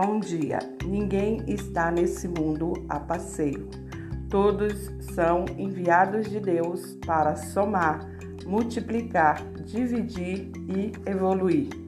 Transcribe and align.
Bom 0.00 0.20
dia. 0.20 0.60
Ninguém 0.86 1.42
está 1.48 1.90
nesse 1.90 2.28
mundo 2.28 2.72
a 2.88 3.00
passeio. 3.00 3.68
Todos 4.30 4.92
são 5.12 5.44
enviados 5.58 6.30
de 6.30 6.38
Deus 6.38 6.96
para 7.04 7.34
somar, 7.34 8.08
multiplicar, 8.46 9.42
dividir 9.64 10.52
e 10.68 10.92
evoluir. 11.04 11.87